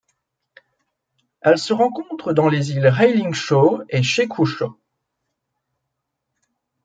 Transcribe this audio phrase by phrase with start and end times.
[1.41, 4.75] Elle se rencontre dans les îles Hei Ling Chau et Shek Kwu Chau.